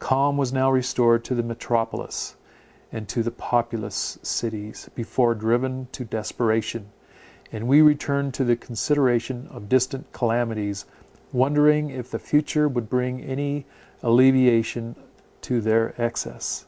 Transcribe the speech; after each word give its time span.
Calm 0.00 0.36
was 0.36 0.52
now 0.52 0.72
restored 0.72 1.22
to 1.24 1.36
the 1.36 1.42
metropolis, 1.44 2.34
and 2.90 3.06
to 3.08 3.22
the 3.22 3.30
populous 3.30 4.18
cities, 4.24 4.90
before 4.96 5.36
driven 5.36 5.86
to 5.92 6.04
desperation; 6.04 6.88
and 7.52 7.68
we 7.68 7.80
returned 7.80 8.34
to 8.34 8.42
the 8.42 8.56
consideration 8.56 9.46
of 9.52 9.68
distant 9.68 10.12
calamities, 10.12 10.84
wondering 11.32 11.90
if 11.90 12.10
the 12.10 12.18
future 12.18 12.66
would 12.66 12.90
bring 12.90 13.22
any 13.22 13.66
alleviation 14.02 14.96
to 15.42 15.60
their 15.60 15.94
excess. 15.96 16.66